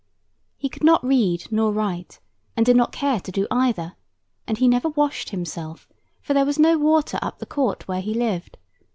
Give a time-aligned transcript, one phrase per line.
[0.57, 2.19] He could not read nor write,
[2.57, 3.93] and did not care to do either;
[4.47, 5.87] and he never washed himself,
[6.23, 8.57] for there was no water up the court where he lived.